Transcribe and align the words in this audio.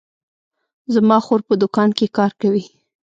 زما 0.93 1.17
خور 1.25 1.41
په 1.47 1.53
دوکان 1.61 1.89
کې 1.97 2.13
کار 2.17 2.31
کوي 2.41 2.63